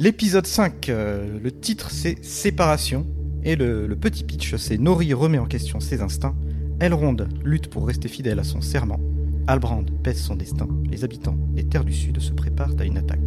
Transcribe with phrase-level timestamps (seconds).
[0.00, 3.06] L'épisode 5, euh, le titre c'est Séparation.
[3.44, 6.34] Et le, le petit pitch, c'est Nori remet en question ses instincts.
[6.80, 8.98] Elrond lutte pour rester fidèle à son serment.
[9.46, 10.66] Albrand pèse son destin.
[10.90, 13.20] Les habitants des terres du Sud se préparent à une attaque.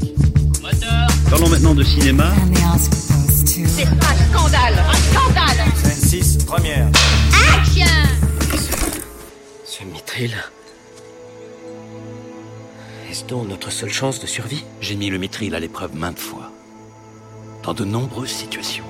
[1.29, 2.33] Parlons maintenant de cinéma.
[3.29, 6.87] C'est un scandale Un scandale Scène 6, première.
[7.55, 7.85] Action
[9.63, 10.31] Ce mithril.
[13.11, 14.63] Est-ce donc notre seule chance de survie?
[14.81, 16.52] J'ai mis le mithril à l'épreuve maintes fois.
[17.63, 18.83] Dans de nombreuses situations.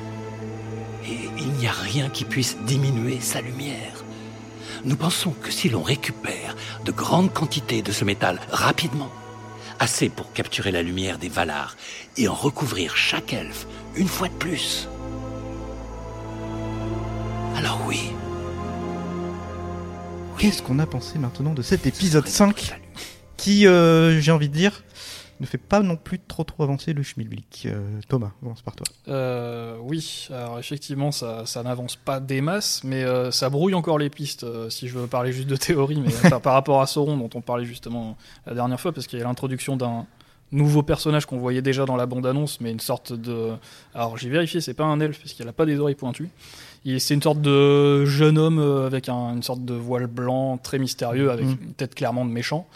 [1.05, 4.03] Et il n'y a rien qui puisse diminuer sa lumière.
[4.83, 9.11] Nous pensons que si l'on récupère de grandes quantités de ce métal rapidement,
[9.79, 11.77] assez pour capturer la lumière des Valar
[12.17, 14.89] et en recouvrir chaque elfe une fois de plus.
[17.55, 18.11] Alors oui.
[20.37, 22.73] Qu'est-ce qu'on a pensé maintenant de cet épisode 5
[23.37, 24.83] qui, euh, j'ai envie de dire,
[25.43, 27.67] ne fait pas non plus trop trop avancer le schmilblick.
[27.67, 28.87] Euh, Thomas, commence par toi.
[29.09, 33.99] Euh, oui, alors effectivement, ça, ça n'avance pas des masses, mais euh, ça brouille encore
[33.99, 36.87] les pistes, euh, si je veux parler juste de théorie, mais enfin, par rapport à
[36.87, 40.07] Sauron, dont on parlait justement la dernière fois, parce qu'il y a l'introduction d'un
[40.51, 43.53] nouveau personnage qu'on voyait déjà dans la bande-annonce, mais une sorte de...
[43.93, 46.29] Alors j'ai vérifié, c'est pas un elfe, parce qu'il a pas des oreilles pointues.
[46.85, 50.79] C'est une sorte de jeune homme euh, avec un- une sorte de voile blanc très
[50.79, 51.57] mystérieux, avec Mhm.
[51.61, 52.67] une tête clairement de méchant,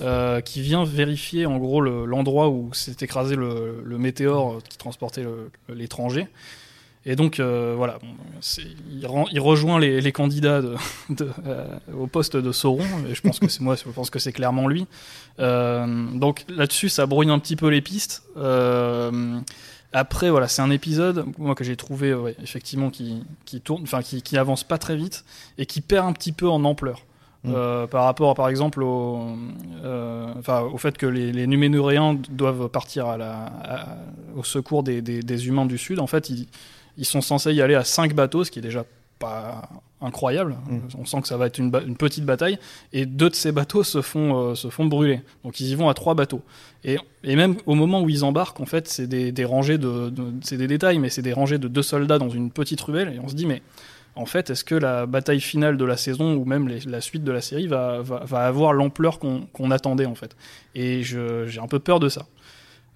[0.00, 4.78] euh, qui vient vérifier en gros le- l'endroit où s'est écrasé le, le météore qui
[4.78, 5.24] transportait
[5.68, 6.26] l'étranger.
[7.06, 8.08] Et donc euh, voilà, bon,
[9.32, 10.74] il, rejoint les, les candidats de,
[11.10, 11.66] de, euh,
[11.98, 12.84] au poste de Sauron.
[13.10, 14.86] Et je pense que c'est moi, je pense que c'est clairement lui.
[15.38, 18.22] Euh, donc là-dessus, ça brouille un petit peu les pistes.
[19.94, 23.82] Euh, après, voilà, c'est un épisode moi que j'ai trouvé ouais, effectivement qui, qui tourne,
[23.82, 25.24] enfin qui, qui avance pas très vite
[25.58, 27.04] et qui perd un petit peu en ampleur.
[27.42, 27.52] Mm.
[27.54, 29.26] Euh, par rapport, par exemple, au,
[29.82, 30.32] euh,
[30.72, 33.88] au fait que les, les Numénoréens doivent partir à la, à-
[34.36, 36.00] au secours des, des- des humains du Sud.
[36.00, 36.46] En fait, ils,
[36.98, 38.84] ils sont censés y aller à 5 bateaux, ce qui est déjà
[39.18, 39.68] pas
[40.00, 40.56] incroyable.
[40.68, 40.78] Mm.
[40.98, 42.58] On sent que ça va être une, petite bataille.
[42.92, 45.20] Et deux de ces bateaux se font, euh, se font brûler.
[45.44, 46.42] Donc ils y vont à trois bateaux.
[46.84, 50.10] Et, et même au moment où ils embarquent, en fait, c'est des, des rangées de,
[50.10, 53.12] de- c'est des détails, mais c'est des rangées de deux soldats dans une petite ruelle.
[53.14, 53.62] Et on se dit, mais
[54.16, 57.22] en fait, est-ce que la bataille finale de la saison ou même les- la suite
[57.24, 60.34] de la série va, va, va avoir l'ampleur qu'on attendait en fait?
[60.74, 62.26] Et j'ai un peu peur de ça.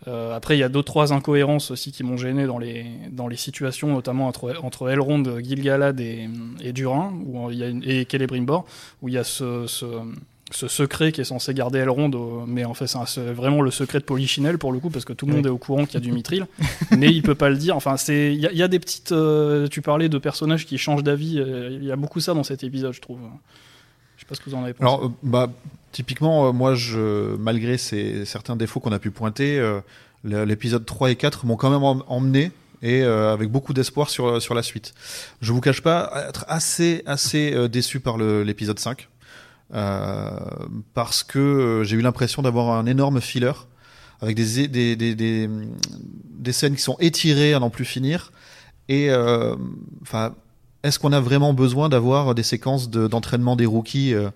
[0.07, 3.27] Euh, après, il y a deux trois incohérences aussi qui m'ont gêné dans les dans
[3.27, 6.29] les situations, notamment entre entre Elrond, Gil-galad et,
[6.63, 8.67] et Durin, où il y a une, et Celebrimbor,
[9.01, 9.87] où il y a ce, ce
[10.51, 14.05] ce secret qui est censé garder Elrond, mais en fait c'est vraiment le secret de
[14.05, 16.07] Polichinelle pour le coup, parce que tout le monde est au courant qu'il y a
[16.07, 16.47] du mithril,
[16.97, 17.75] mais il peut pas le dire.
[17.75, 19.13] Enfin, c'est il y, a- il y a des petites.
[19.13, 21.39] euh, tu parlais de personnages qui changent d'avis.
[21.41, 23.21] euh, Il y a beaucoup ça dans cet épisode, je trouve.
[24.31, 24.83] Sais que vous en avez pensé.
[24.83, 25.51] Alors, euh, bah,
[25.93, 29.81] typiquement, euh, moi, je, malgré ces, certains défauts qu'on a pu pointer, euh,
[30.25, 32.51] l'épisode 3 et 4 m'ont quand même em- emmené
[32.83, 34.95] et euh, avec beaucoup d'espoir sur, sur la suite.
[35.41, 39.09] Je vous cache pas être assez, assez déçu par l'épisode 5.
[39.75, 40.31] euh,
[40.95, 43.53] parce que j'ai eu l'impression d'avoir un énorme filler
[44.21, 45.49] avec des, des, des, des,
[46.39, 48.33] des scènes qui sont étirées à n'en plus finir.
[48.89, 49.11] Et
[50.03, 50.35] enfin,
[50.85, 54.31] est-ce qu'on a vraiment besoin d'avoir des séquences de- d'entraînement des rookies euh,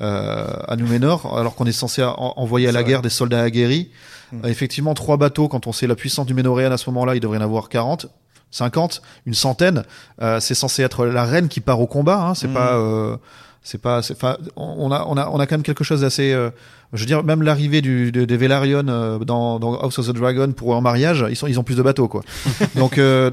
[0.00, 3.88] euh, à Númenor alors qu'on est censé en- envoyer à la guerre des soldats aguerris
[4.32, 4.46] Mm.
[4.46, 7.20] Euh, Effectivement, trois bateaux, quand on sait la puissance du Ménoréen à ce moment-là, il
[7.20, 8.06] devrait y en avoir 40.
[8.50, 9.84] 50, une centaine,
[10.22, 12.18] euh, c'est censé être la reine qui part au combat.
[12.28, 12.54] Hein, c'est Mm.
[12.54, 13.16] pas, euh,
[13.62, 16.32] c'est pas, c'est- enfin, on a, on a, on a quand même quelque chose d'assez.
[16.32, 16.50] euh,
[16.92, 20.12] je veux dire, même l'arrivée du, de- des Velaryon euh, dans, dans House of the
[20.12, 22.22] Dragon pour un mariage, ils sont, ils ont plus de bateaux, quoi.
[22.76, 23.30] Donc, euh,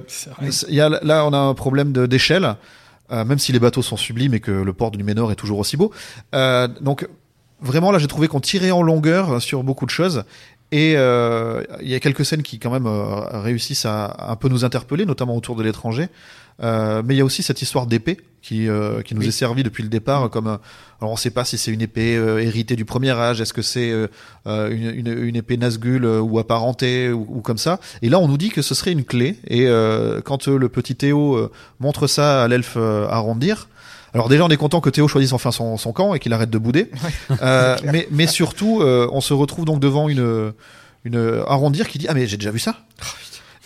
[0.70, 2.56] y a, là, on a un problème de- d'échelle,
[3.12, 5.60] euh, même si les bateaux sont sublimes et que le port du Numénor est toujours
[5.60, 5.92] aussi beau.
[6.36, 7.08] Euh, donc,
[7.62, 10.24] vraiment, là, j'ai trouvé qu'on tirait en longueur sur beaucoup de choses.
[10.72, 14.36] Et euh, il y a quelques scènes qui, quand même, euh, réussissent à, à un
[14.36, 16.08] peu nous interpeller, notamment autour de l'étranger.
[16.62, 19.28] Euh, mais il y a aussi cette histoire d'épée qui, euh, qui nous Oui.
[19.28, 20.30] est servie depuis le départ.
[20.30, 20.58] Comme, euh,
[21.02, 23.54] alors, on ne sait pas si c'est une épée euh, héritée du premier âge, est-ce
[23.54, 24.08] que c'est euh,
[24.48, 27.80] euh, une, une, une épée Nazgûl euh, ou apparentée ou, ou comme ça.
[28.02, 29.38] Et là, on nous dit que ce serait une clé.
[29.48, 33.68] Et euh, quand le petit Théo euh, montre ça à l'elfe euh, Arondir,
[34.14, 36.50] alors déjà, on est content que Théo choisisse enfin son, son camp et qu'il arrête
[36.50, 36.90] de bouder.
[37.44, 40.52] Euh, mais, mais surtout, euh, on se retrouve donc devant une,
[41.06, 42.76] une Arondir qui dit ah mais j'ai déjà vu ça.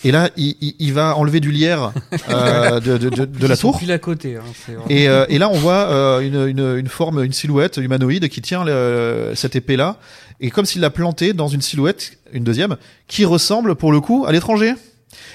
[0.04, 1.92] Et là, il, il, il va enlever du lierre
[2.28, 3.78] euh, de, de, de, de la tour.
[3.78, 4.36] pile à côté.
[4.36, 7.78] Hein, vraiment- Et, euh, et là, on voit euh, une, une, une forme, une silhouette
[7.78, 9.96] humanoïde qui tient le- cette épée-là,
[10.40, 12.76] et comme s'il l'a plantée dans une silhouette, une deuxième,
[13.08, 14.74] qui ressemble pour le coup à l'étranger.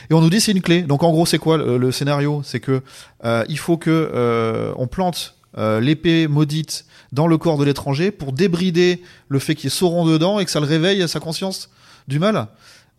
[0.09, 0.81] Et on nous dit c'est une clé.
[0.83, 2.41] Donc en gros, c'est quoi le, le scénario?
[2.43, 2.81] C'est que
[3.25, 8.11] euh, il faut que euh, on plante euh, l'épée maudite dans le corps de l'étranger
[8.11, 11.19] pour débrider le fait qu'il y ait Sauron dedans et que ça le réveille sa
[11.19, 11.69] conscience
[12.07, 12.47] du mal.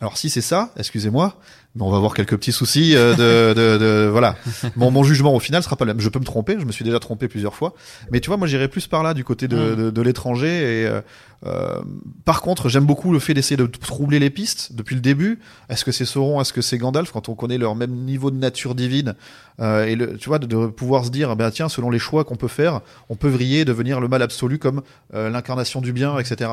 [0.00, 1.38] Alors si c'est ça, excusez-moi,
[1.76, 4.36] mais on va avoir quelques petits soucis euh, de, de, de- voilà.
[4.76, 6.00] Mon, mon jugement au final sera pas le même.
[6.00, 7.74] Je peux me tromper, je me suis déjà trompé plusieurs fois,
[8.10, 10.48] mais tu vois, moi j'irais plus par là du côté de, de, de l'étranger.
[10.82, 11.00] Et euh,
[11.46, 11.80] euh,
[12.24, 15.38] par contre, j'aime beaucoup le fait d'essayer de troubler les pistes depuis le début.
[15.68, 17.12] Est-ce que c'est Sauron, est-ce que c'est Gandalf?
[17.12, 19.14] Quand on connaît leur même niveau de nature divine
[19.60, 22.24] euh, et le, tu vois de, de pouvoir se dire, ben tiens, selon les choix
[22.24, 24.82] qu'on peut faire, on peut vriller, devenir le mal absolu comme
[25.14, 26.50] euh, l'incarnation du bien, etc.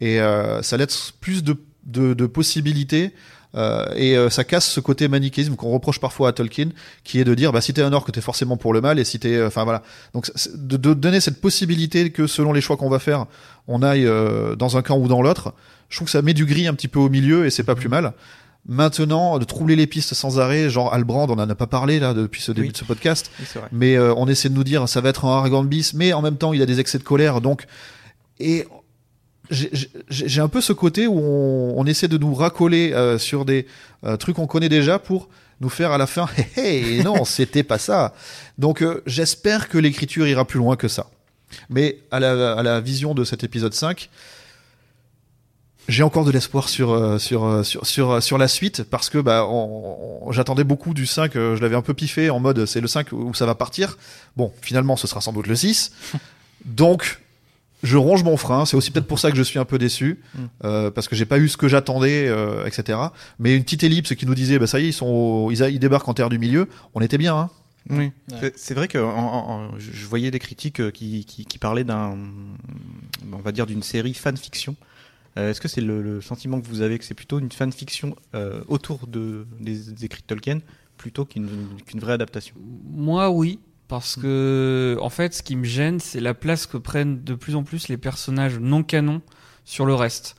[0.00, 3.12] Et euh, ça laisse plus de, de, de possibilités.
[3.54, 6.70] euh, et euh, ça casse ce côté manichéisme qu'on reproche parfois à Tolkien,
[7.04, 9.04] qui est de dire bah si t'es un orc t'es forcément pour le mal et
[9.04, 9.82] si t'es euh, enfin voilà
[10.12, 13.26] donc de, de donner cette possibilité que selon les choix qu'on va faire
[13.68, 15.54] on aille euh, dans un camp ou dans l'autre
[15.88, 17.76] je trouve que ça met du gris un petit peu au milieu et c'est pas
[17.76, 18.12] plus mal
[18.66, 22.14] maintenant de troubler les pistes sans arrêt genre Albrand on en a pas parlé là
[22.14, 22.72] depuis ce début Oui.
[22.72, 25.36] de ce podcast Oui, mais euh, on essaie de nous dire ça va être un
[25.36, 27.66] Aragorn bis, mais en même temps il a des excès de colère, donc
[28.40, 28.66] et
[29.50, 33.66] j'ai- un peu ce côté où on, on essaie de nous racoler euh, sur des
[34.04, 35.28] euh, trucs qu'on connaît déjà pour
[35.60, 38.14] nous faire à la fin, hé hé, non, c'était pas ça.
[38.58, 41.06] Donc euh, j'espère que l'écriture ira plus loin que ça.
[41.70, 44.08] Mais à la, à la vision de cet épisode 5,
[45.86, 49.10] j'ai encore de l'espoir sur, euh, sur, euh, sur, sur, euh, sur la suite parce
[49.10, 49.46] que bah,
[50.30, 53.12] j'attendais beaucoup du 5, euh, je l'avais un peu piffé en mode c'est le 5
[53.12, 53.98] où ça va partir.
[54.36, 55.92] Bon, finalement ce sera sans doute le 6.
[56.64, 57.20] Donc
[57.84, 60.20] je ronge mon frein, c'est aussi peut-être pour ça que je suis un peu déçu,
[60.34, 60.38] Mm.
[60.64, 62.98] euh, parce que j'ai pas eu ce que j'attendais, euh, etc.
[63.38, 65.62] Mais une petite ellipse qui nous disait, bah ça y est, ils sont, au- ils,
[65.62, 67.50] a- ils débarquent en terre du milieu, on était bien, hein.
[67.90, 68.10] Oui.
[68.32, 68.52] Ouais.
[68.56, 71.84] C'est- vrai que en- en- en- je voyais des critiques euh, qui, qui, qui parlaient
[71.84, 72.16] d'un,
[73.32, 74.74] on va dire d'une série fanfiction.
[75.36, 78.16] Euh, Est-ce que c'est le, le sentiment que vous avez que c'est plutôt une fanfiction
[78.34, 80.60] euh, autour de, des, des écrits de Tolkien
[80.96, 81.48] plutôt qu'une
[81.84, 82.54] qu'une vraie adaptation?
[82.90, 83.58] Moi, oui.
[83.88, 87.54] Parce que, en fait, ce qui me gêne, c'est la place que prennent de plus
[87.54, 89.20] en plus les personnages non canons
[89.64, 90.36] sur le reste.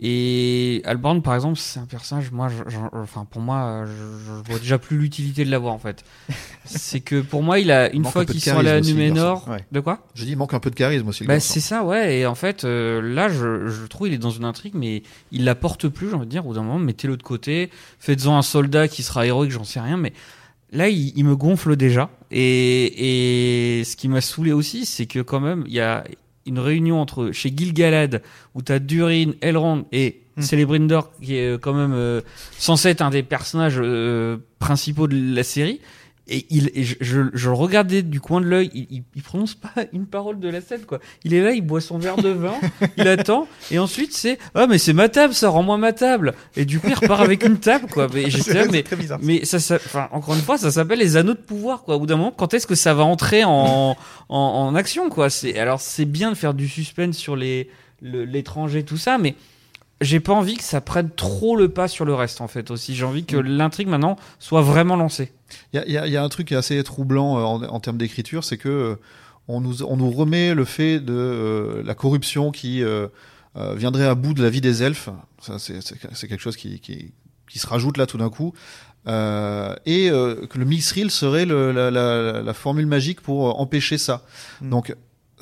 [0.00, 3.92] Et Albarn, par exemple, c'est un personnage, moi, je- je- enfin, pour moi, je,
[4.26, 6.04] je vois déjà plus l'utilité de l'avoir, en fait.
[6.66, 9.48] c'est que pour moi, il a, une fois qu'ils sont allés à Numénor.
[9.48, 9.64] Ouais.
[9.72, 10.06] de quoi?
[10.14, 11.24] Je dis, il manque un peu de charisme aussi.
[11.24, 12.18] le Bah, c'est ça, ouais.
[12.20, 15.02] Et en fait, euh, là, je, je trouve il est dans une intrigue, mais
[15.32, 16.44] il la porte plus, j'ai envie de dire.
[16.46, 17.68] Au bout d'un moment, mettez-le de côté,
[17.98, 19.96] faites-en un soldat qui sera héroïque, j'en sais rien.
[19.96, 20.12] Mais
[20.72, 22.10] là, il, il me gonfle déjà.
[22.30, 26.04] Et, et ce qui m'a saoulé aussi, c'est que quand même, il y a
[26.46, 28.22] une réunion entre chez Gil-galad
[28.54, 30.22] où t'as Durin, Elrond et.
[30.40, 32.20] Celebrimbor qui est euh, quand même euh,
[32.58, 35.80] censé être un des personnages euh, principaux de la série.
[36.30, 39.22] Et, il, et je, je, je le regardais du coin de l'œil, il, il, il
[39.22, 40.98] prononce pas une parole de la scène, quoi.
[41.24, 42.54] Il est là, il boit son verre de vin,
[42.98, 46.34] il attend, et ensuite c'est ah mais c'est ma table, ça rends-moi ma table.
[46.56, 48.08] Et du coup il repart avec une table, quoi.
[48.12, 48.84] Mais j'étais là, mais
[49.22, 51.96] mais ça, ça, enfin, encore une fois, ça s'appelle les anneaux de pouvoir, quoi.
[51.96, 53.96] Au bout d'un moment, quand est-ce que ça va entrer en,
[54.28, 55.30] en, en action, quoi?
[55.30, 57.70] C'est alors c'est bien de faire du suspense sur les
[58.02, 59.34] le- l'étranger, tout ça, mais
[60.00, 62.70] j'ai pas envie que ça prenne trop le pas sur le reste, en fait.
[62.70, 65.32] Aussi, j'ai envie que l'intrigue maintenant soit vraiment lancée.
[65.72, 67.98] Il y y y a un truc qui est assez troublant euh, en, en termes
[67.98, 68.94] d'écriture, c'est que euh,
[69.48, 72.82] on nous, on nous remet le fait de euh, la corruption qui
[73.76, 75.08] viendrait à bout de la vie des elfes.
[75.40, 77.12] Ça, c'est quelque chose qui, qui,
[77.50, 78.52] qui se rajoute là tout d'un coup.
[79.06, 83.96] Euh, et euh, que le Mixril serait le- la, la- la formule magique pour empêcher
[83.96, 84.22] ça.
[84.60, 84.70] Mm.
[84.70, 84.96] Donc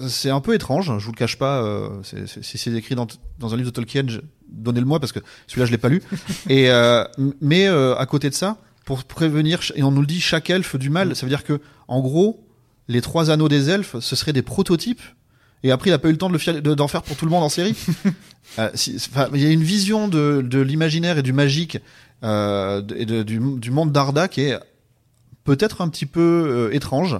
[0.06, 1.62] c'est un peu étrange, je vous le cache pas.
[1.62, 3.06] euh, si c'est écrit dans,
[3.38, 6.02] dans un livre de Tolkien, je- donnez-le moi parce que celui-là je l'ai pas lu.
[6.48, 7.04] et euh,
[7.40, 10.76] mais euh, à côté de ça, pour prévenir et on nous le dit chaque elfe
[10.76, 12.42] du mal, ça veut dire que en gros
[12.88, 15.02] les trois anneaux des elfes, ce seraient des prototypes.
[15.64, 17.24] Et après, il a pas eu le temps de fier- de- d'en faire pour tout
[17.26, 17.74] le monde en série.
[18.60, 18.96] Euh, si-
[19.34, 21.78] il y a une vision de, de l'imaginaire et du magique
[22.22, 24.56] euh, de- et de- du, du monde d'Arda qui est
[25.42, 26.20] peut-être un petit peu
[26.70, 27.18] euh, étrange.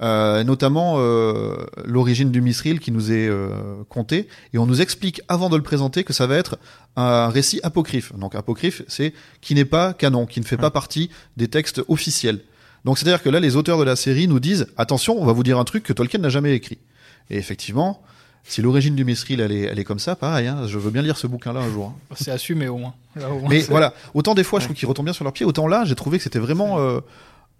[0.00, 3.48] Euh, notamment euh, l'origine du Misril qui nous est euh,
[3.88, 6.56] conté et on nous explique avant de le présenter que ça va être
[6.94, 8.12] un récit apocryphe.
[8.16, 12.40] Donc apocryphe, c'est qui n'est pas canon, qui ne fait pas partie des textes officiels.
[12.84, 15.42] Donc c'est-à-dire que là, les auteurs de la série nous disent attention, on va vous
[15.42, 16.78] dire un truc que Tolkien n'a jamais écrit.
[17.28, 18.00] Et effectivement,
[18.44, 21.02] si l'origine du Misril elle est, elle est comme ça, pareil, hein, je veux bien
[21.02, 21.86] lire ce bouquin-là un jour.
[21.86, 22.14] hein.
[22.14, 22.94] C'est assumé au moins.
[23.16, 25.32] Là, au moins, Mais voilà, autant des fois je trouve qu'ils retombent bien sur leurs
[25.32, 27.00] pieds, autant là j'ai trouvé que c'était vraiment euh,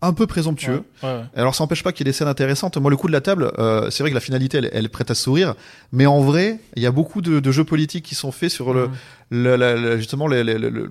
[0.00, 0.82] un peu présomptueux.
[1.02, 1.22] Ouais, ouais.
[1.34, 2.76] Alors ça n'empêche pas qu'il y ait des scènes intéressantes.
[2.76, 4.88] Moi le coup de la table, euh, c'est vrai que la finalité elle, elle est
[4.88, 5.54] prête à sourire,
[5.92, 8.72] mais en vrai il y a beaucoup de, de jeux politiques qui sont faits sur
[8.72, 8.92] le, Mhm.
[9.30, 10.90] le- la- la- justement le, le-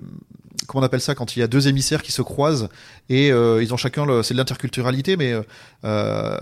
[0.66, 2.68] comment on appelle ça quand il y a deux émissaires qui se croisent
[3.08, 5.42] et euh, ils ont chacun le, c'est de l'interculturalité mais euh,
[5.84, 6.36] euh,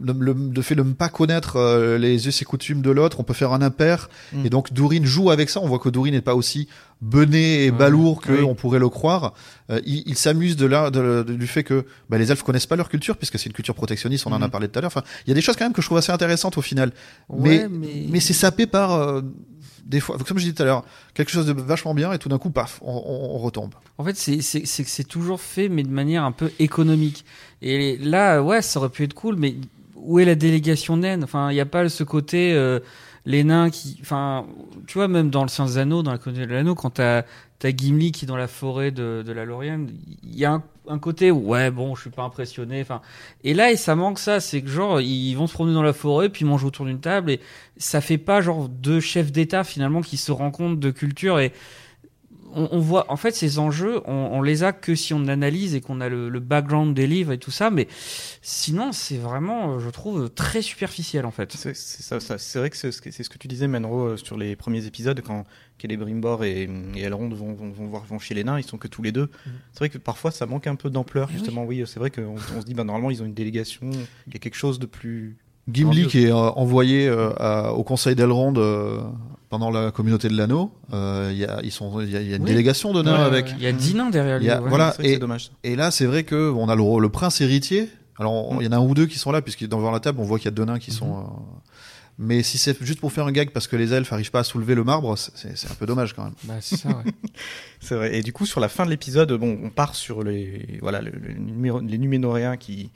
[0.00, 3.18] le, le, le fait de ne pas connaître euh, les us et coutumes de l'autre
[3.20, 4.46] on peut faire un impair Mm.
[4.46, 6.68] et donc Dourine joue avec ça on voit que Dourine n'est pas aussi
[7.00, 8.42] bené et balourd que Oui.
[8.42, 9.32] on pourrait le croire
[9.70, 12.66] Euh, il, il s'amuse de là de- de- du fait que bah, les elfes connaissent
[12.66, 14.50] pas leur culture puisque c'est une culture protectionniste on en a Mhm.
[14.50, 15.98] parlé tout à l'heure enfin il y a des choses quand même que je trouve
[15.98, 16.92] assez intéressantes au final
[17.28, 19.22] Ouais, mais mais- mais c'est sapé par euh,
[19.84, 20.84] des fois, comme je disais tout à l'heure,
[21.14, 23.74] quelque chose de vachement bien et tout d'un coup, paf, on, retombe.
[23.98, 27.24] En fait, c'est toujours fait, mais de manière un peu économique.
[27.60, 29.56] Et là, ouais, ça aurait pu être cool, mais
[29.96, 31.24] où est la délégation naine?
[31.24, 32.80] Enfin, il n'y a pas ce côté euh,
[33.24, 34.46] les nains qui, enfin,
[34.86, 37.22] tu vois, même dans le Science des Anneaux, dans la Chronique de l'Anneau, quand t'as
[37.64, 39.86] as Gimli qui est dans la forêt de, la Lorient,
[40.24, 42.80] il y a un, un côté ouais, bon, je suis pas impressionné.
[42.80, 43.00] Enfin,
[43.44, 45.92] et là, et ça manque ça, c'est que genre ils vont se promener dans la
[45.92, 47.40] forêt, puis ils mangent autour d'une table, et
[47.76, 51.52] ça fait pas genre deux chefs d'État finalement qui se rencontrent de culture et
[52.54, 55.74] on, on voit, en fait, ces enjeux, on, on les a que si on analyse
[55.74, 57.88] et qu'on a le, le background des livres et tout ça, mais
[58.42, 61.52] sinon, c'est vraiment, euh, je trouve, très superficiel en fait.
[61.52, 64.56] C'est ça, ça- c'est vrai que c'est ce que tu disais, Menro, euh, sur les
[64.56, 65.44] premiers épisodes, quand
[65.80, 68.86] Celebrimbor et, et Elrond vont, vont, vont, voir, vont chez les nains, ils sont que
[68.86, 69.28] tous les deux.
[69.72, 71.38] C'est vrai que parfois ça manque un peu d'ampleur, Eh oui.
[71.38, 71.64] justement.
[71.64, 73.90] Oui, c'est vrai qu'on on se dit, bah, normalement, ils ont une délégation,
[74.28, 75.36] il y a quelque chose de plus.
[75.68, 79.00] Gimli qui est euh, envoyé euh, à- au Conseil d'Elrond euh,
[79.48, 80.72] pendant la communauté de l'anneau.
[80.92, 82.48] Euh, Il y, a, ils sont, il y a, il y a une Oui.
[82.50, 83.46] délégation de nains Ouais, avec.
[83.46, 83.52] ouais.
[83.58, 84.50] Il y a dix nains derrière lui.
[84.50, 84.68] A- ouais.
[84.68, 84.94] voilà.
[85.00, 85.50] Et- dommage.
[85.62, 87.88] Et là, c'est vrai que on a le, le prince héritier.
[88.18, 90.00] Alors, on- il y en a un ou deux qui sont là, puisque devant la
[90.00, 91.18] table, on voit qu'il y a deux nains qui sont.
[91.18, 91.22] euh,
[92.18, 94.44] Mais si c'est juste pour faire un gag parce que les elfes n'arrivent pas à
[94.44, 96.34] soulever le marbre, c'est- un peu dommage quand même.
[96.44, 96.94] Bah, c'est ça, ouais.
[97.80, 98.16] C'est vrai.
[98.16, 101.10] Et du coup, sur la fin de l'épisode, bon, on part sur les, voilà, le-
[101.10, 102.90] le numéro- les Numénoréens qui,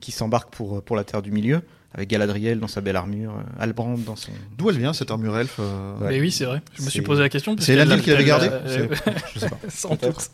[0.00, 1.62] qui s'embarquent pour, pour la Terre du Milieu,
[1.96, 4.30] avec Galadriel dans sa belle armure, euh, Albrand dans son.
[4.58, 6.10] D'où elle vient cette armure elfe euh, Ouais.
[6.10, 6.60] Mais oui, c'est vrai.
[6.78, 7.56] Je me suis posé la question.
[7.58, 8.94] C'est l'a- qui l'avait elle gardé l'a- C'est- euh,
[9.34, 9.56] Je sais pas.
[9.70, 10.30] Sans doute.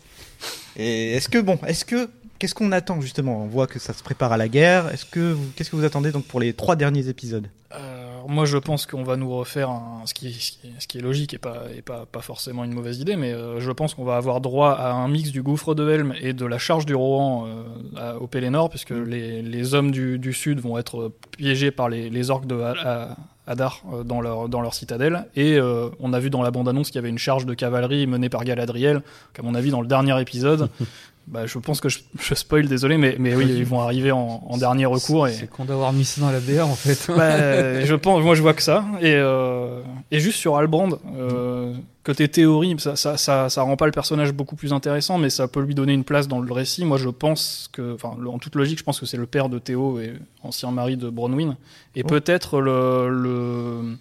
[0.76, 3.42] Et est-ce que, bon, est-ce que, qu'est-ce qu'on attend justement?
[3.44, 4.88] On voit que ça se prépare à la guerre.
[4.88, 7.46] Est-ce que, qu'est-ce que vous attendez donc pour les trois derniers épisodes?
[7.74, 10.98] Euh, moi, je pense qu'on va nous refaire un, ce, qui, ce, qui, ce qui
[10.98, 13.94] est logique et pas, et pas, pas forcément une mauvaise idée, mais euh, je pense
[13.94, 16.86] qu'on va avoir droit à un mix du gouffre de Helm et de la charge
[16.86, 17.62] du Rohan euh,
[17.96, 22.10] à- au Pélénor, puisque les, les hommes du, du sud vont être piégés par les,
[22.10, 25.26] les orques de Ha- Ha- Hadar euh, dans, leur, dans leur citadelle.
[25.34, 28.06] Et euh, on a vu dans la bande-annonce qu'il y avait une charge de cavalerie
[28.06, 29.02] menée par Galadriel,
[29.34, 30.68] qu'à mon avis, dans le dernier épisode.
[31.26, 34.42] Bah, je pense que je, je spoil, désolé, mais, mais oui, ils vont arriver en,
[34.46, 35.28] en dernier recours.
[35.28, 35.32] Et...
[35.32, 37.10] C'est con d'avoir mis ça dans la BR en fait.
[37.16, 38.84] Bah, je pense, moi je vois que ça.
[39.00, 41.72] Et, euh, et juste sur Albrand, euh,
[42.04, 45.48] côté théorie, ça, ça, ça, ça rend pas le personnage beaucoup plus intéressant, mais ça
[45.48, 46.84] peut lui donner une place dans le récit.
[46.84, 49.58] Moi je pense que, enfin, en toute logique, je pense que c'est le père de
[49.58, 51.56] Théo et ancien mari de Bronwyn.
[51.94, 52.08] Et Oh.
[52.08, 53.08] peut-être le.
[53.08, 53.96] le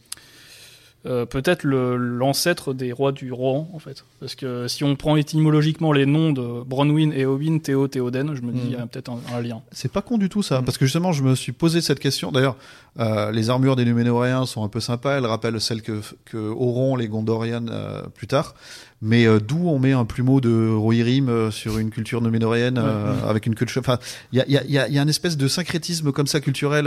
[1.08, 5.92] euh, peut-être l'ancêtre des rois du Rohan en fait parce que si on prend étymologiquement
[5.94, 9.10] les noms de Bronwyn et Owen Théo Théoden je me dis il y a peut-être
[9.10, 10.66] un, un lien C'est pas con du tout ça, Mm.
[10.66, 12.32] parce que justement, je me suis posé cette question.
[12.32, 12.56] D'ailleurs,
[13.00, 15.18] euh, les armures des Numénoréens sont un peu sympas.
[15.18, 18.54] Elles rappellent celles que, que auront les Gondorian euh, plus tard.
[19.02, 23.56] Mais d'où on met un plumeau de Rohirrim sur une culture numénoréenne euh, avec une
[23.56, 23.96] queue de cheval.
[23.98, 24.00] Enfin,
[24.32, 26.12] il y a, y, a, il y a- il y a un espèce de syncrétisme
[26.12, 26.86] comme ça culturel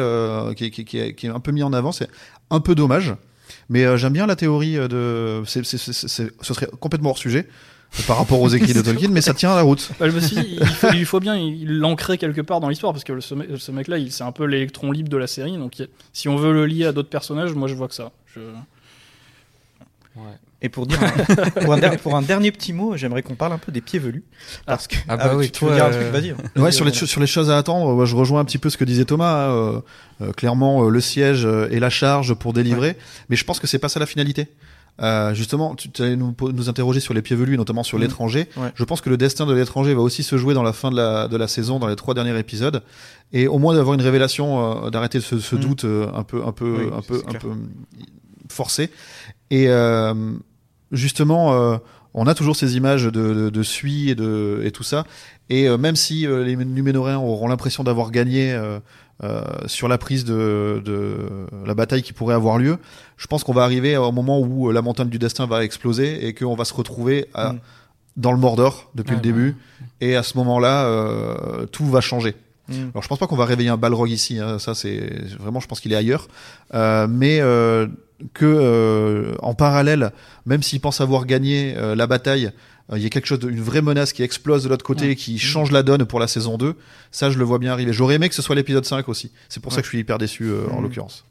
[0.54, 1.90] qui, est- qui, est- qui est, qui est un peu mis en avant.
[1.90, 2.08] C'est
[2.50, 3.14] un peu dommage.
[3.68, 5.44] Mais euh, j'aime bien la théorie euh, de.
[5.46, 7.46] c'est c'est- c'est- c'est- ce serait complètement hors sujet
[7.98, 9.90] euh, par rapport aux écrits de Tolkien, mais ça tient la route.
[9.98, 12.68] Bah, je me suis dit, il faut, il faut bien il- l'ancrer quelque part dans
[12.68, 15.16] l'histoire, parce que le- ce, mec- ce mec-là, il- c'est un peu l'électron libre de
[15.16, 17.88] la série, donc il- si on veut le lier à d'autres personnages, moi je vois
[17.88, 18.10] que ça.
[18.34, 18.40] Je-
[20.64, 23.52] Et pour dire, un, pour, un der- pour un dernier petit mot, j'aimerais qu'on parle
[23.52, 24.24] un peu des pieds velus,
[24.66, 26.34] parce que Ah bah oui, tu, tu veux toi, dire un truc, vas-y.
[26.60, 28.84] Ouais, sur les, sur choses à attendre, ouais, je rejoins un petit peu ce que
[28.84, 29.46] disait Thomas.
[29.46, 29.80] hein, euh,
[30.22, 32.96] euh, clairement, euh, le siège euh, et la charge pour délivrer,
[33.28, 34.48] mais je pense que c'est pas ça la finalité.
[35.02, 36.34] Euh, justement, tu allais nous,
[36.68, 38.04] interroger sur les pieds velus, notamment sur Mhm.
[38.04, 38.48] l'étranger.
[38.56, 38.68] Ouais.
[38.76, 40.96] Je pense que le destin de l'étranger va aussi se jouer dans la fin de
[40.96, 42.80] la, de la saison, dans les trois derniers épisodes,
[43.32, 45.60] et au moins d'avoir une révélation, euh, d'arrêter ce, ce Mhm.
[45.60, 47.40] doute euh, un peu, un peu, Oui, un peu, un clair.
[47.42, 47.48] peu
[48.48, 48.90] forcé.
[49.50, 50.14] Et euh,
[50.94, 51.76] justement, euh,
[52.14, 55.04] on a toujours ces images de, de, de suie et de et tout ça.
[55.50, 58.78] Et euh, même si euh, les Numénoréens auront l'impression d'avoir gagné euh,
[59.22, 61.16] euh, sur la prise de, de
[61.66, 62.78] la bataille qui pourrait avoir lieu,
[63.16, 66.34] je pense qu'on va arriver au moment où la montagne du destin va exploser et
[66.34, 67.58] qu'on va se retrouver à, Mm.
[68.16, 69.56] dans le Mordor depuis Ah, le début.
[70.00, 72.34] Et à ce moment-là, euh, tout va changer.
[72.68, 72.90] Mm.
[72.94, 75.66] Alors je pense pas qu'on va réveiller un Balrog ici, hein, ça c'est vraiment je
[75.66, 76.28] pense qu'il est ailleurs,
[76.74, 77.86] Euh, mais euh,
[78.32, 80.12] que euh, en parallèle,
[80.46, 82.50] même s'il pense avoir gagné euh, la bataille,
[82.94, 85.16] il y a quelque chose, de, une vraie menace qui explose de l'autre côté, et
[85.16, 86.74] qui change la donne pour la saison 2.
[87.10, 87.92] Ça je le vois bien arriver.
[87.94, 89.30] J'aurais aimé que ce soit l'épisode 5 aussi.
[89.48, 90.82] C'est pour ça que je suis hyper déçu en Mhm.
[90.82, 91.24] l'occurrence.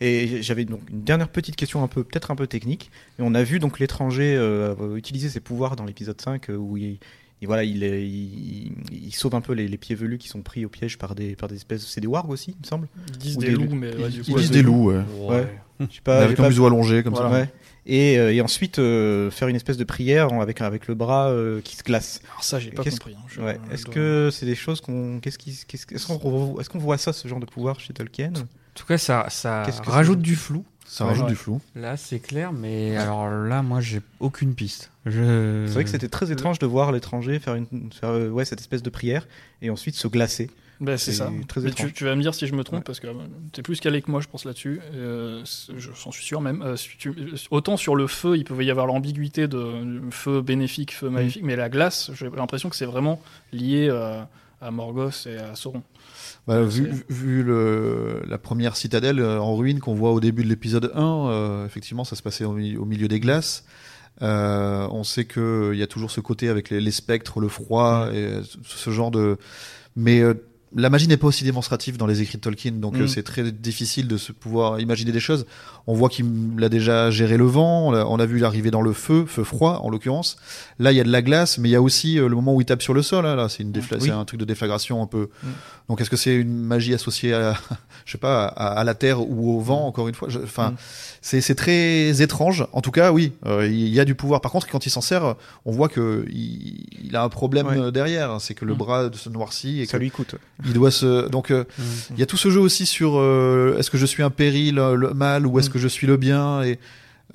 [0.00, 2.90] Et j'avais donc une dernière petite question un peu, peut-être un peu technique.
[3.18, 6.76] Et on a vu donc l'étranger euh, utiliser ses pouvoirs dans l'épisode 5 euh, où
[6.76, 6.98] il,
[7.42, 10.42] il- voilà, il, est- il, il sauve un peu les, les pieds velus qui sont
[10.42, 11.86] pris au piège par des, par des espèces.
[11.86, 12.88] C'est des wargs aussi, il me semble.
[13.08, 14.62] Ils disent des des loups, mais ouais, du Ils coup, Ils Ouais, disent de des
[14.62, 14.90] loup.
[14.90, 15.04] loups, ouais.
[15.36, 15.58] Ouais.
[15.80, 17.28] Je sais pas, avec un pas- museau allongé comme Voilà.
[17.30, 17.36] ça.
[17.40, 17.48] Ouais.
[17.88, 21.60] Et, euh, et ensuite euh, faire une espèce de prière avec, avec le bras euh,
[21.60, 22.20] qui se glace.
[22.30, 23.14] Alors ça, j'ai pas compris.
[23.16, 23.22] hein.
[23.28, 23.58] Je- Ouais.
[23.68, 25.20] je Est-ce dois- que c'est des choses qu'on.
[25.20, 28.32] Qu'est-ce qui, qu'est-ce, est-ce qu'on, est-ce qu'on voit ça, ce genre de pouvoir chez Tolkien
[28.34, 28.40] En
[28.74, 29.26] tout cas, ça,
[29.84, 30.64] rajoute du flou.
[30.86, 31.30] Ça Ouais, rajoute ouais.
[31.32, 31.60] du flou.
[31.74, 34.90] Là, c'est clair, mais alors là, moi, j'ai aucune piste.
[35.04, 35.64] Je...
[35.66, 38.60] C'est vrai que c'était très étrange de voir l'étranger faire, une, faire euh, ouais, cette
[38.60, 39.26] espèce de prière
[39.62, 40.50] et ensuite se glacer.
[40.78, 41.30] Ben, c'est ça.
[41.48, 41.86] très Mais étrange.
[41.88, 42.84] tu, tu vas me dire si je me trompe Ouais.
[42.84, 43.12] parce que euh,
[43.52, 44.80] t'es plus calé que moi, je pense là-dessus.
[44.94, 45.42] Euh,
[45.76, 46.60] je j'en suis sûr même.
[46.62, 47.14] Euh, si tu-
[47.50, 51.56] autant sur le feu, il pouvait y avoir l'ambiguïté de feu bénéfique, feu maléfique, mais
[51.56, 53.20] la glace, j'ai l'impression que c'est vraiment
[53.52, 54.20] lié euh,
[54.60, 55.82] à Morgoth et à Sauron.
[56.46, 58.05] Bah, vu le,
[58.36, 62.04] la première citadelle euh, en ruine qu'on voit au début de l'épisode 1, euh, effectivement,
[62.04, 63.64] ça se passait au, mi- au milieu des glaces.
[64.20, 67.48] Euh, on sait que il y a toujours ce côté avec les, les spectres, le
[67.48, 69.38] froid, et euh, ce- ce genre de.
[69.96, 70.34] Mais euh,
[70.76, 73.02] la magie n'est pas aussi démonstrative dans les écrits de Tolkien, donc Mm.
[73.02, 75.46] euh, c'est très difficile de se pouvoir imaginer des choses.
[75.88, 76.26] On voit qu'il
[76.62, 79.80] a déjà géré le vent, on l'a- a vu l'arrivée dans le feu, feu froid
[79.84, 80.36] en l'occurrence.
[80.78, 82.54] Là, il y a de la glace, mais il y a aussi euh, le moment
[82.54, 83.24] où il tape sur le sol.
[83.26, 84.06] hein, là, c'est une défla- Oui.
[84.06, 85.28] c'est un truc de déflagration un peu.
[85.42, 85.48] Mm.
[85.88, 87.54] Donc, est-ce que c'est une magie associée à,
[88.04, 90.70] je sais pas, à, à la terre ou au vent Encore une fois, je- enfin,
[90.70, 90.76] Mm.
[91.22, 92.66] c'est très étrange.
[92.72, 94.40] En tout cas, oui, euh, il y a du pouvoir.
[94.40, 97.92] Par contre, quand il s'en sert, on voit que il, il a un problème Ouais.
[97.92, 98.40] derrière.
[98.40, 98.78] C'est que le Mm.
[98.78, 100.34] bras se noircit et Ça que lui coûte.
[100.66, 101.28] Il doit se.
[101.30, 101.82] Donc, euh, Mm.
[102.12, 104.78] il y a tout ce jeu aussi sur euh, est-ce que je suis un péril,
[104.78, 105.72] euh, le mal, ou est-ce Mm.
[105.72, 106.78] que je suis le bien et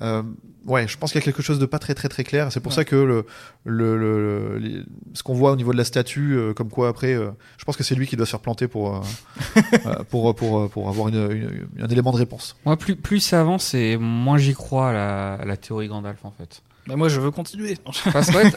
[0.00, 0.22] euh,
[0.66, 2.50] ouais, je pense qu'il y a quelque chose de pas très très très clair.
[2.50, 2.76] C'est pour Ouais.
[2.76, 3.24] ça que le,
[3.64, 4.84] le,
[5.14, 7.76] ce qu'on voit au niveau de la statue, euh, comme quoi après, euh, je pense
[7.76, 9.02] que c'est lui qui doit se faire planter pour
[10.10, 12.56] pour, pour pour avoir une, une- un élément de réponse.
[12.64, 16.24] Moi, plus, plus ça avance et moins j'y crois à la, à la théorie Gandalf,
[16.24, 16.62] en fait.
[16.86, 17.76] Bah, moi, je veux continuer.
[18.12, 18.56] Parce qu'en fait,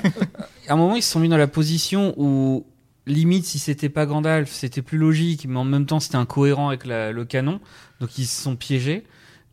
[0.67, 2.65] à un moment, ils se sont mis dans la position où,
[3.07, 6.85] limite, si c'était pas Gandalf, c'était plus logique, mais en même temps, c'était incohérent avec
[6.85, 7.59] la- le canon.
[7.99, 9.03] Donc, ils se sont piégés.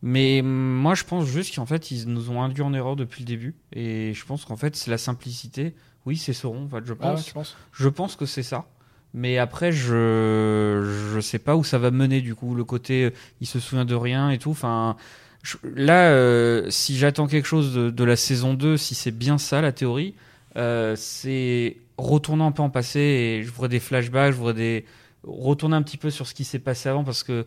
[0.01, 3.25] Mais moi, je pense juste qu'en fait, ils nous ont induit en erreur depuis le
[3.27, 3.55] début.
[3.73, 5.73] Et je pense qu'en fait, c'est la simplicité.
[6.05, 7.55] Oui, c'est Sauron, en fait, je Ah ouais, pense.
[7.71, 8.65] Je pense que c'est ça.
[9.13, 12.55] Mais après, je je sais pas où ça va mener du coup.
[12.55, 13.09] Le côté, euh,
[13.41, 14.49] il se souvient de rien et tout.
[14.51, 14.97] Enfin,
[15.43, 19.37] je- là, euh, si j'attends quelque chose de, de la saison 2, si c'est bien
[19.37, 20.15] ça la théorie,
[20.57, 24.85] euh, c'est retourner un peu en passé et je voudrais des flashbacks, je voudrais des
[25.23, 27.45] retourner un petit peu sur ce qui s'est passé avant parce que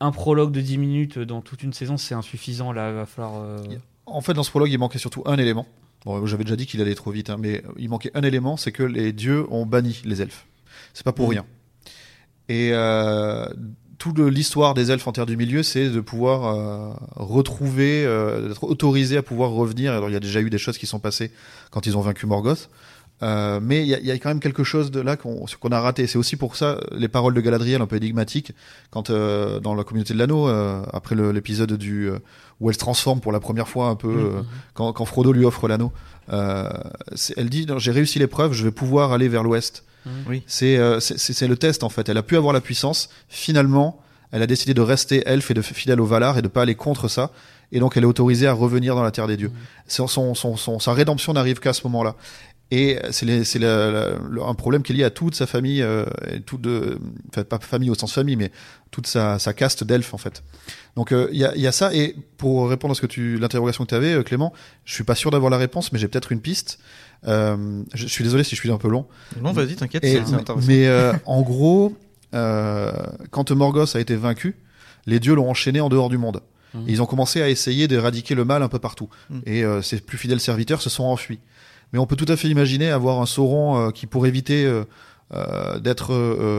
[0.00, 2.72] un prologue de 10 minutes dans toute une saison, c'est insuffisant.
[2.72, 3.34] Là, il va falloir.
[3.42, 3.58] euh,
[4.06, 5.66] En fait, dans ce prologue, il manquait surtout un élément.
[6.04, 8.72] Bon, j'avais déjà dit qu'il allait trop vite, hein, mais il manquait un élément, c'est
[8.72, 10.46] que les dieux ont banni les elfes.
[10.94, 11.30] C'est pas pour Mhm.
[11.32, 11.46] rien.
[12.48, 13.46] Et euh,
[13.98, 18.64] toute l'histoire des elfes en Terre du Milieu, c'est de pouvoir euh, retrouver, euh, d'être
[18.64, 19.92] autorisé à pouvoir revenir.
[19.92, 21.30] Alors, il y a déjà eu des choses qui sont passées
[21.70, 22.68] quand ils ont vaincu Morgoth.
[23.22, 25.68] Euh, mais il y, a- y a quand même quelque chose de là qu'on qu'on
[25.70, 26.06] a raté.
[26.08, 28.52] C'est aussi pour ça les paroles de Galadriel un peu énigmatiques
[28.90, 32.18] quand euh, dans la communauté de l'anneau euh, après l'épisode du euh,
[32.60, 34.42] où elle se transforme pour la première fois un peu euh,
[34.74, 35.92] quand, quand Frodo lui offre l'anneau.
[36.32, 36.68] Euh,
[37.36, 39.84] elle dit j'ai réussi l'épreuve, je vais pouvoir aller vers l'ouest.
[40.28, 40.42] Oui.
[40.48, 42.08] C'est euh, c'est- le test en fait.
[42.08, 43.08] Elle a pu avoir la puissance.
[43.28, 44.00] Finalement,
[44.32, 46.74] elle a décidé de rester elfe et de fidèle au Valar et de pas aller
[46.74, 47.30] contre ça.
[47.74, 49.50] Et donc, elle est autorisée à revenir dans la terre des dieux.
[49.88, 52.16] Son, son, son, son- sa rédemption n'arrive qu'à ce moment-là.
[52.74, 53.28] Et c'est
[53.62, 57.58] un problème qui est lié à toute sa famille, euh, et tout de, enfin pas
[57.58, 58.50] famille au sens famille, mais
[58.90, 60.42] toute sa, sa caste d'elfes en fait.
[60.96, 61.94] Donc euh, il y, a, y a ça.
[61.94, 64.54] Et pour répondre à ce que tu, l'interrogation que tu avais, Clément,
[64.86, 66.78] je suis pas sûr d'avoir la réponse, mais j'ai peut-être une piste.
[67.28, 69.06] Euh, je, je suis désolé si je suis un peu long.
[69.42, 70.02] Non, vas-y, t'inquiète,
[70.66, 71.94] mais euh, en gros,
[72.34, 72.90] euh,
[73.30, 74.56] quand Morgoth a été vaincu,
[75.04, 76.40] les dieux l'ont enchaîné en dehors du monde.
[76.88, 79.10] Et ils ont commencé à essayer d'éradiquer le mal un peu partout.
[79.28, 79.42] Mhm.
[79.44, 81.38] Et euh, ses plus fidèles serviteurs se sont enfuis.
[81.92, 84.84] Mais on peut tout à fait imaginer avoir un Sauron euh, qui, pour éviter euh,
[85.34, 86.12] euh, d'être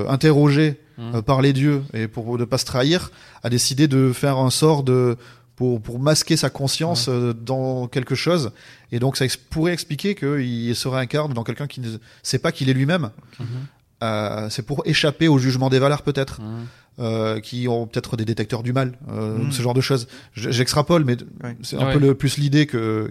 [0.09, 3.11] interrogé euh, par les dieux et pour ne pas se trahir,
[3.43, 5.17] a décidé de faire un sort de
[5.55, 8.51] pour, pour masquer sa conscience dans quelque chose.
[8.91, 11.89] Et donc ça ex- pourrait expliquer qu'il se réincarne dans quelqu'un qui ne
[12.23, 13.09] sait pas qu'il est lui-même.
[14.03, 16.65] Euh, c'est pour échapper au jugement des Valar peut-être, Mhm.
[16.99, 19.51] Euh, qui ont peut-être des détecteurs du mal, euh, Mm.
[19.51, 20.07] ce genre de choses.
[20.33, 21.55] Je- J'extrapole, mais Ouais.
[21.63, 21.93] c'est un Ouais.
[21.93, 23.07] peu le, plus l'idée que,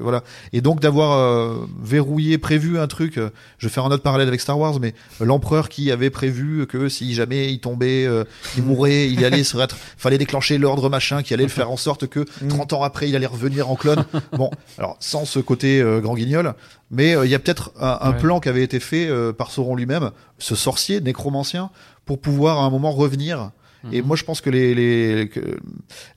[0.00, 0.22] voilà.
[0.52, 3.18] Et donc d'avoir euh, verrouillé, prévu un truc.
[3.18, 6.10] euh, je vais faire un autre parallèle avec Star Wars, mais euh, l'empereur qui avait
[6.10, 8.24] prévu que si jamais il tombait, euh,
[8.56, 11.76] il mourait, il allait se être, fallait déclencher l'ordre machin, qui allait le faire en
[11.76, 12.48] sorte que Mm.
[12.48, 14.04] 30 ans après, il allait revenir en clone.
[14.32, 16.54] bon, alors sans ce côté euh, grand guignol,
[16.90, 18.18] mais euh, il y a peut-être un, un Ouais.
[18.18, 21.70] plan qui avait été fait euh, par Sauron lui-même, ce sorcier nécromancien,
[22.04, 23.50] pour pouvoir à un moment revenir.
[23.92, 24.06] Et Mhm.
[24.08, 25.30] moi, je pense que les, les,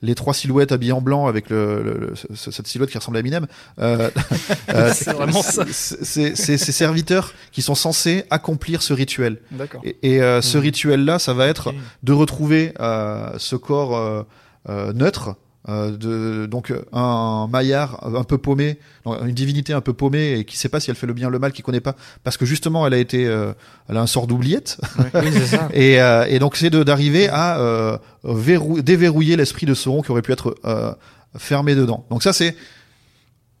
[0.00, 3.18] les trois silhouettes habillées en blanc avec le, le- le- ce- cette silhouette qui ressemble
[3.18, 3.46] à Eminem,
[3.78, 4.08] euh,
[4.70, 5.66] euh, C'est vraiment ça.
[5.70, 9.40] c'est ces serviteurs qui sont censés accomplir ce rituel.
[9.50, 9.82] D'accord.
[9.84, 10.62] Et, et, euh, ce Mhm.
[10.62, 14.22] rituel-là, ça va être de retrouver euh, ce corps euh,
[14.70, 15.36] euh, neutre
[15.68, 20.44] euh, de donc euh, un maillard un peu paumé, une divinité un peu paumée et
[20.44, 22.36] qui sait pas si elle fait le bien ou le mal, qui connaît pas, parce
[22.36, 23.52] que justement elle a été, euh,
[23.88, 24.78] elle a un sort d'oubliette.
[24.98, 25.04] Oui.
[25.74, 30.32] Et, euh, et donc c'est d'arriver à verrou- déverrouiller l'esprit de Sauron qui aurait pu
[30.32, 30.56] être
[31.36, 32.04] fermé dedans.
[32.10, 32.56] Donc ça c'est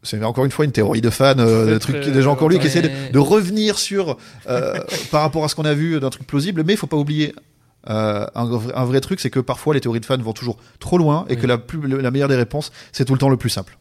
[0.04, 2.58] c'est encore une fois une théorie de fan, euh, des trucs, des gens comme lui
[2.60, 4.16] qui essaient de, de revenir sur
[4.48, 4.78] euh,
[5.10, 6.62] par rapport à ce qu'on a vu d'un truc plausible.
[6.64, 7.34] Mais il faut pas oublier
[7.88, 10.56] euh, un, vrai- un vrai truc, c'est que parfois les théories de fans vont toujours
[10.80, 11.40] trop loin et Oui.
[11.40, 13.78] que la, plus, la meilleure des réponses, c'est tout le temps le plus simple.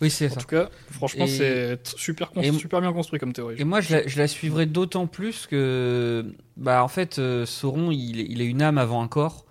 [0.00, 0.40] Oui, c'est En ça.
[0.40, 3.56] tout cas, franchement, Et- c'est super, super bien construit comme théorie.
[3.58, 6.24] Et moi, je la, je la suivrai d'autant plus que,
[6.56, 9.44] bah, en fait, euh, Sauron, il, il a une âme avant un corps.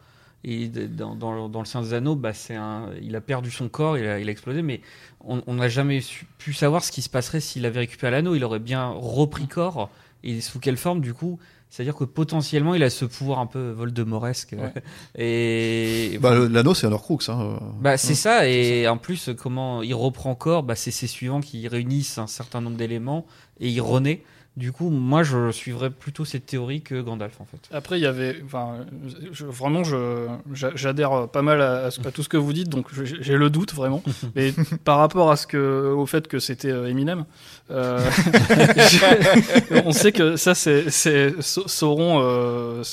[0.46, 3.70] Et dans, dans, dans le Seigneur des Anneaux, bah, c'est un, il a perdu son
[3.70, 4.82] corps, il a, il a explosé, mais
[5.26, 8.36] on on n'a jamais su- pu savoir ce qui se passerait s'il avait récupéré l'anneau.
[8.36, 9.90] Il aurait bien repris corps.
[10.26, 11.40] Et sous quelle forme, du coup
[11.74, 14.56] C'est-à-dire que potentiellement, il a ce pouvoir un peu Voldemoresque.
[14.56, 14.72] Ouais.
[15.18, 17.18] Et Bah, L'anneau, c'est un Horcrux.
[17.30, 17.58] Hein.
[17.82, 21.68] bah, c'est ça, et en plus, comment il reprend corps, bah, c'est ses suivants qui
[21.68, 23.26] réunissent un certain nombre d'éléments
[23.60, 24.22] et il renaît.
[24.56, 27.58] Du coup, moi, je suivrais plutôt cette théorie que Gandalf, en fait.
[27.76, 28.86] Après, il y avait, enfin,
[29.32, 33.36] je- vraiment, je, j'a- j'adhère pas mal à, tout ce que vous dites, donc j'ai
[33.36, 34.04] le doute vraiment.
[34.36, 34.54] Mais
[34.86, 37.26] par rapport à ce que, au fait que c'était euh, Eminem,
[37.72, 38.00] euh,
[39.86, 42.84] on sait que ça, c'est, c'est Sau- Sauron euh,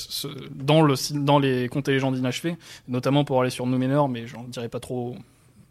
[0.55, 4.43] dans le, dans les contes et légendes inachevées, notamment pour aller sur Númenor, mais j'en
[4.45, 5.15] dirai pas trop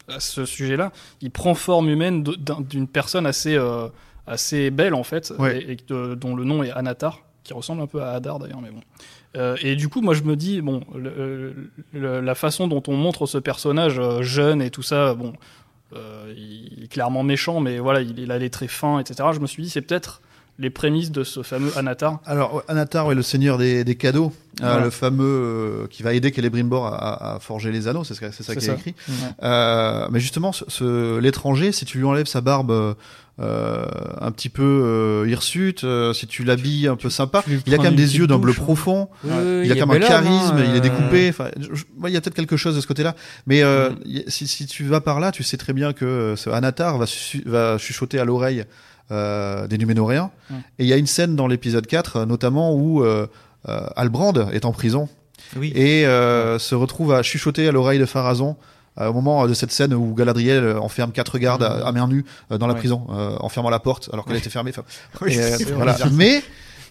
[0.08, 0.92] à ce sujet-là.
[1.20, 2.24] Il prend forme humaine
[2.68, 3.88] d'une personne assez, euh,
[4.26, 5.58] assez belle en fait, Ouais.
[5.60, 8.60] et, et de- dont le nom est Anatar, qui ressemble un peu à Hadar d'ailleurs,
[8.60, 8.80] mais bon.
[9.36, 11.54] Euh, et du coup, moi, je me dis, bon, le-
[11.92, 15.32] le- la façon dont on montre ce personnage euh, jeune et tout ça, bon,
[15.94, 19.28] euh, il est clairement méchant, mais voilà, il, il a les traits fins, etc.
[19.32, 20.20] Je me suis dit, c'est peut-être
[20.58, 22.20] les prémices de ce fameux Anatar.
[22.26, 24.84] Alors, Anatar, ouais, le seigneur des, des cadeaux, euh, Voilà.
[24.84, 28.58] le fameux euh, qui va aider Celebrimbor à, forger les anneaux, c'est ça C'est qui
[28.58, 28.74] est ça.
[28.74, 28.94] écrit.
[29.42, 32.96] Euh, mais justement, ce, ce- l'étranger, si tu lui enlèves sa barbe
[33.40, 33.86] euh,
[34.20, 37.84] un petit peu euh, hirsute, euh, si tu l'habilles un peu sympa, il a quand
[37.84, 38.62] même des yeux d'un bleu hein.
[38.62, 39.08] profond.
[39.24, 39.36] Oui, Ouais.
[39.38, 41.28] oui, il a y quand même un charisme, hein, il est euh, découpé.
[41.30, 41.44] Enfin,
[42.00, 43.14] ouais, il y a peut-être quelque chose de ce côté-là.
[43.46, 43.96] Mais euh, Mm.
[44.28, 47.78] si, si tu vas par là, tu sais très bien que euh, ce Anatar va,
[47.78, 48.64] chuchoter à l'oreille
[49.10, 50.30] euh, des Numénoréens.
[50.50, 50.54] Mm.
[50.78, 53.26] Et il y a une scène dans l'épisode 4, euh, notamment où euh,
[53.68, 55.08] euh, Albrand est en prison
[55.56, 55.72] Oui.
[55.74, 58.56] et euh, se retrouve à chuchoter à l'oreille de Pharazon.
[59.00, 62.06] Euh, au moment de cette scène où Galadriel euh, enferme quatre gardes à, à main
[62.06, 62.78] nue euh, dans la Ouais.
[62.78, 64.70] prison, euh, en fermant la porte alors qu'elle était fermée.
[65.26, 65.96] Et, euh, voilà.
[66.12, 66.42] Mais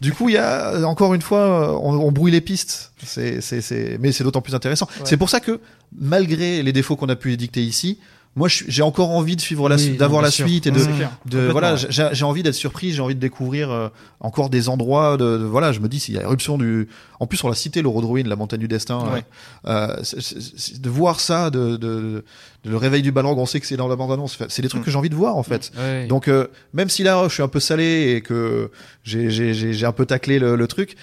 [0.01, 2.91] du coup, il y a euh, encore une fois, euh, on, on brouille les pistes.
[3.03, 4.87] C'est, c'est, c'est, mais c'est d'autant plus intéressant.
[4.97, 5.01] Ouais.
[5.05, 5.59] C'est pour ça que,
[5.97, 7.99] malgré les défauts qu'on a pu édicter ici,
[8.39, 10.47] moi, j'ai encore envie de suivre la, Oui, d'avoir la sûr.
[10.47, 10.79] suite et de,
[11.25, 13.89] de voilà, j'ai, envie d'être surpris, j'ai envie de découvrir euh,
[14.21, 15.17] encore des endroits.
[15.17, 16.87] De, de- voilà, je me dis s'il y a éruption du.
[17.19, 18.99] En plus, on l'a cité, le Rodruin, la montagne du destin.
[19.13, 19.23] Ouais.
[19.67, 22.23] euh, c'est- c'est- c'est- de voir ça, de, de,
[22.63, 24.37] de le réveil du Balrog, on sait que c'est dans la bande annonce.
[24.47, 24.85] C'est des trucs Mm.
[24.85, 25.71] que j'ai envie de voir en fait.
[25.77, 26.07] Ouais.
[26.07, 28.71] Donc euh, même si là je suis un peu salé et que
[29.03, 30.95] j'ai un peu taclé le, le truc,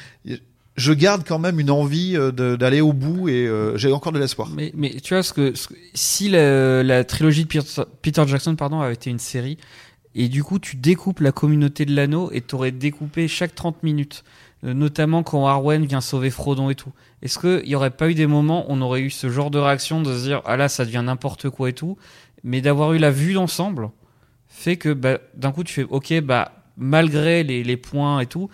[0.77, 4.19] je garde quand même une envie euh, d'aller au bout et euh, j'ai encore de
[4.19, 4.51] l'espoir.
[4.55, 5.55] Mais, tu vois, ce que,
[5.95, 9.59] si la, trilogie de Peter, Jackson pardon, avait été une série,
[10.15, 14.25] et du coup tu découpes la communauté de l'anneau et t'aurais découpé chaque 30 minutes,
[14.65, 18.15] euh, notamment quand Arwen vient sauver Frodon et tout, est-ce qu'il n'y aurait pas eu
[18.15, 20.69] des moments où on aurait eu ce genre de réaction de se dire ah là
[20.69, 21.99] ça devient n'importe quoi et tout,
[22.45, 23.91] mais d'avoir eu la vue d'ensemble
[24.49, 28.49] fait que bah, d'un coup tu fais ok bah malgré les points et tout,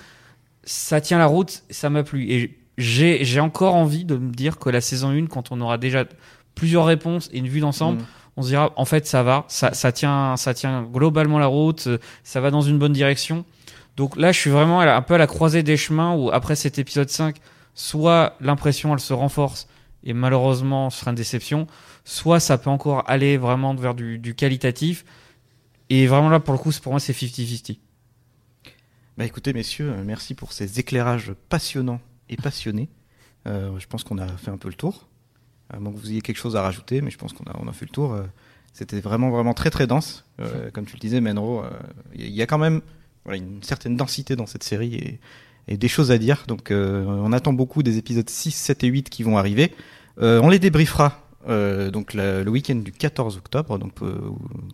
[0.64, 2.30] ça tient la route, ça m'a plu.
[2.30, 6.04] Et j'ai encore envie de me dire que la saison 1, quand on aura déjà
[6.54, 8.06] plusieurs réponses et une vue d'ensemble, Mm.
[8.36, 11.88] on se dira en fait ça va, ça, ça, tient, ça tient globalement la route,
[12.24, 13.44] ça va dans une bonne direction.
[13.96, 16.78] Donc là, je suis vraiment un peu à la croisée des chemins où après cet
[16.78, 17.36] épisode 5,
[17.74, 19.68] soit l'impression elle se renforce
[20.04, 21.66] et malheureusement ce sera une déception,
[22.04, 25.04] soit ça peut encore aller vraiment vers du, du qualitatif.
[25.90, 27.78] Et vraiment là, pour le coup, c'est- pour moi, c'est 50-50.
[29.18, 32.88] Bah écoutez messieurs, euh, merci pour ces éclairages passionnants et passionnés.
[33.46, 35.08] Euh, je pense qu'on a fait un peu le tour.
[35.68, 37.68] À moins que vous ayez quelque chose à rajouter, mais je pense qu'on a, on
[37.68, 38.14] a fait le tour.
[38.14, 38.22] Euh,
[38.72, 40.24] C'était vraiment vraiment très très dense.
[40.72, 41.62] Comme tu le disais, Menro,
[42.14, 42.80] il y, a- quand même
[43.30, 45.20] une certaine densité dans cette série
[45.68, 46.44] et, des choses à dire.
[46.48, 49.74] Donc on attend beaucoup des épisodes 6, 7 et 8 qui vont arriver.
[50.18, 54.18] On les débriefera euh, donc la- le week-end du 14 octobre, donc euh,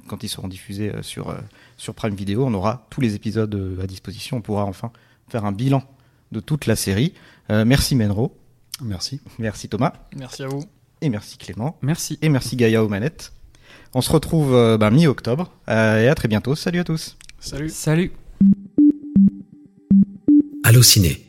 [0.09, 1.37] quand ils seront diffusés euh, sur, euh,
[1.77, 4.37] sur Prime Video, on aura tous les épisodes à disposition.
[4.39, 4.91] On pourra enfin
[5.29, 5.83] faire un bilan
[6.33, 7.15] de toute la série.
[7.51, 8.37] Euh, merci Menro,
[8.83, 9.21] Merci.
[9.39, 10.65] merci Thomas, Merci à vous.
[11.01, 12.19] et merci Clément, Merci.
[12.23, 13.33] et merci Gaïa aux manettes.
[13.95, 16.55] On se retrouve euh, ben, mi-octobre, euh, et à très bientôt.
[16.55, 17.17] Salut à tous.
[17.41, 17.71] Salut.
[17.71, 18.13] Salut.
[20.65, 21.25] Allociné,